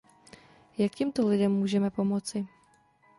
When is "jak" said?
0.77-0.95